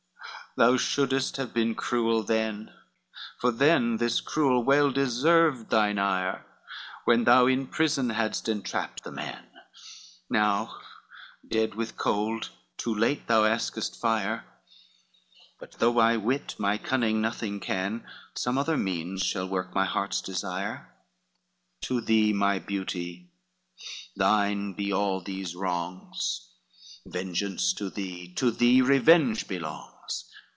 [0.57, 2.69] thou shouldest have been cruel than,
[3.39, 6.45] For then this cruel well deserved thine ire,
[7.05, 9.45] When thou in prison hadst entrapped the man,
[10.29, 10.77] Now
[11.47, 14.43] dead with cold, too late thou askest fire;
[15.57, 18.05] But though my wit, my cunning nothing can,
[18.35, 20.97] Some other means shall work my heart's desire,
[21.83, 23.31] To thee, my beauty,
[24.17, 26.49] thine be all these wrongs,
[27.05, 29.87] Vengeance to thee, to thee revenge belongs.